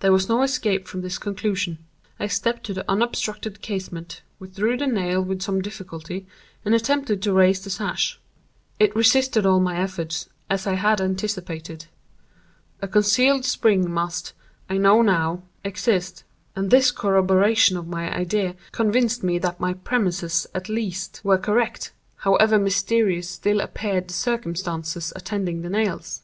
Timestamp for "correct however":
21.38-22.58